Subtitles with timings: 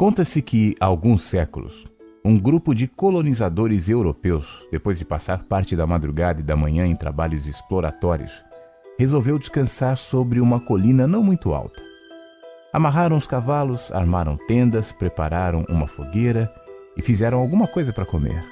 [0.00, 1.86] Conta-se que, há alguns séculos,
[2.24, 6.96] um grupo de colonizadores europeus, depois de passar parte da madrugada e da manhã em
[6.96, 8.42] trabalhos exploratórios,
[8.98, 11.82] resolveu descansar sobre uma colina não muito alta.
[12.72, 16.50] Amarraram os cavalos, armaram tendas, prepararam uma fogueira
[16.96, 18.42] e fizeram alguma coisa para comer.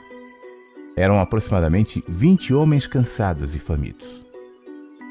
[0.99, 4.23] Eram aproximadamente 20 homens cansados e famintos.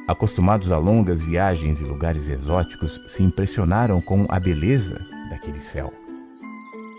[0.08, 5.92] Acostumados a longas viagens e lugares exóticos, se impressionaram com a beleza daquele céu.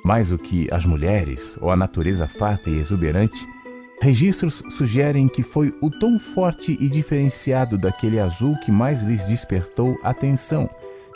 [0.08, 3.46] Mais do que as mulheres ou a natureza farta e exuberante,
[4.00, 9.98] registros sugerem que foi o tom forte e diferenciado daquele azul que mais lhes despertou
[10.02, 10.66] atenção,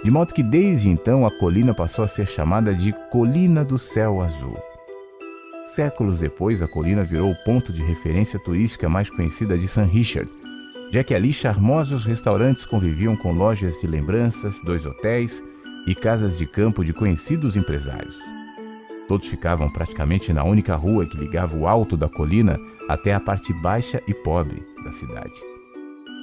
[0.04, 4.20] de modo que desde então a colina passou a ser chamada de Colina do Céu
[4.20, 4.58] Azul.
[5.74, 9.84] Séculos depois, a colina virou o ponto de referência turística mais conhecida de St.
[9.84, 10.30] Richard,
[10.90, 15.42] já que ali charmosos restaurantes conviviam com lojas de lembranças, dois hotéis
[15.86, 18.41] e casas de campo de conhecidos empresários.
[19.08, 22.58] Todos ficavam praticamente na única rua que ligava o alto da colina
[22.88, 25.34] até a parte baixa e pobre da cidade.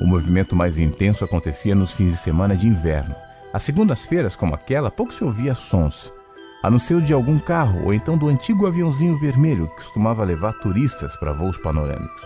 [0.02, 3.14] O movimento mais intenso acontecia nos fins de semana de inverno.
[3.52, 6.14] Às segundas-feiras, como aquela, pouco se ouvia sons,
[6.62, 10.54] a não ser de algum carro ou então do antigo aviãozinho vermelho que costumava levar
[10.54, 12.22] turistas para voos panorâmicos.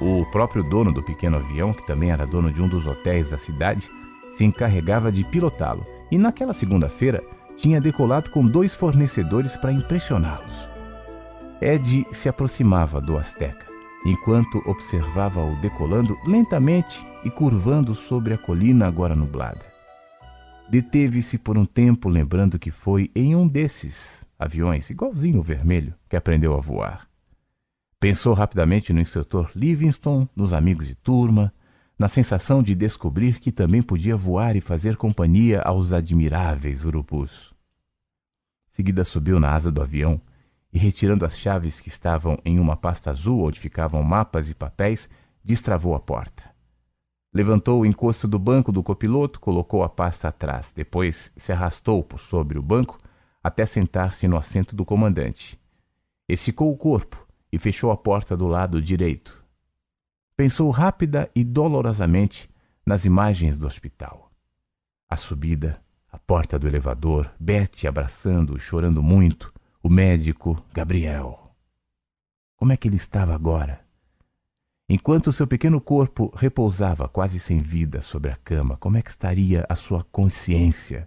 [0.00, 3.38] O próprio dono do pequeno avião, que também era dono de um dos hotéis da
[3.38, 3.90] cidade,
[4.30, 7.22] se encarregava de pilotá-lo, e naquela segunda-feira
[7.60, 10.68] tinha decolado com dois fornecedores para impressioná-los.
[11.60, 13.66] Ed se aproximava do Azteca,
[14.06, 19.60] enquanto observava-o decolando lentamente e curvando sobre a colina agora nublada.
[20.70, 26.16] Deteve-se por um tempo, lembrando que foi em um desses aviões, igualzinho o vermelho, que
[26.16, 27.06] aprendeu a voar.
[27.98, 31.52] Pensou rapidamente no instrutor Livingston, nos amigos de turma,
[32.00, 37.52] na sensação de descobrir que também podia voar e fazer companhia aos admiráveis urubus.
[38.70, 40.18] Seguida subiu na asa do avião
[40.72, 45.10] e, retirando as chaves que estavam em uma pasta azul onde ficavam mapas e papéis,
[45.44, 46.42] destravou a porta.
[47.34, 52.18] Levantou o encosto do banco do copiloto, colocou a pasta atrás, depois se arrastou por
[52.18, 52.98] sobre o banco
[53.44, 55.60] até sentar-se no assento do comandante.
[56.26, 59.39] Esticou o corpo e fechou a porta do lado direito.
[60.40, 62.48] Pensou rápida e dolorosamente
[62.86, 64.32] nas imagens do hospital.
[65.06, 69.52] A subida, a porta do elevador, Betty abraçando-o, chorando muito,
[69.82, 71.54] o médico, Gabriel.
[72.56, 73.84] Como é que ele estava agora?
[74.88, 79.66] Enquanto seu pequeno corpo repousava quase sem vida sobre a cama, como é que estaria
[79.68, 81.06] a sua consciência,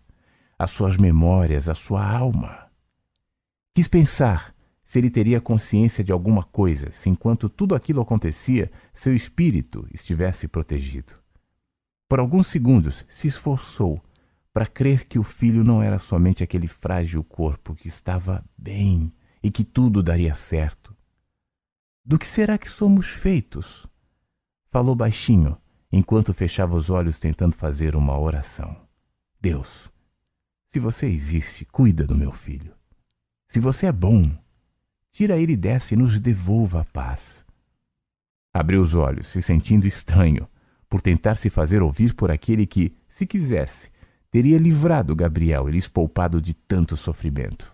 [0.59, 2.67] as suas memórias, a sua alma?
[3.73, 4.53] Quis pensar
[4.93, 10.47] se ele teria consciência de alguma coisa, se enquanto tudo aquilo acontecia, seu espírito estivesse
[10.47, 11.13] protegido.
[12.07, 13.99] Por alguns segundos se esforçou
[14.53, 19.11] para crer que o filho não era somente aquele frágil corpo que estava bem
[19.41, 20.95] e que tudo daria certo.
[22.05, 23.87] Do que será que somos feitos?
[24.69, 25.57] Falou baixinho,
[25.91, 28.77] enquanto fechava os olhos tentando fazer uma oração.
[29.41, 29.89] Deus,
[30.67, 32.75] se você existe, cuida do meu filho.
[33.47, 34.31] Se você é bom,
[35.13, 37.46] tira ele dessa e nos devolva a paz.
[38.51, 40.47] Abriu os olhos, se sentindo estranho,
[40.90, 43.91] por tentar se fazer ouvir por aquele que, se quisesse,
[44.31, 47.72] teria livrado Gabriel e lhes poupado de tanto sofrimento.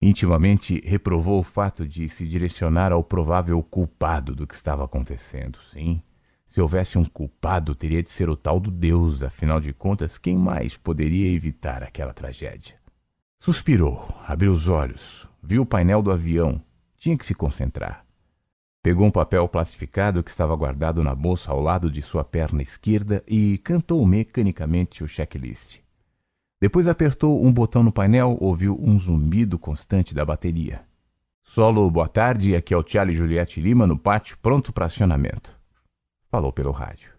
[0.00, 5.58] Intimamente reprovou o fato de se direcionar ao provável culpado do que estava acontecendo.
[5.60, 6.00] Sim,
[6.46, 10.36] se houvesse um culpado, teria de ser o tal do Deus, afinal de contas, quem
[10.36, 12.76] mais poderia evitar aquela tragédia?
[13.40, 16.60] Suspirou, abriu os olhos, viu o painel do avião.
[16.98, 18.04] Tinha que se concentrar.
[18.82, 23.24] Pegou um papel plastificado que estava guardado na bolsa ao lado de sua perna esquerda
[23.26, 25.78] e cantou mecanicamente o checklist.
[26.60, 30.82] Depois apertou um botão no painel, ouviu um zumbido constante da bateria.
[31.42, 35.58] Solo, boa tarde, aqui é o Charlie Juliette Lima no pátio, pronto para acionamento.
[36.30, 37.17] Falou pelo rádio.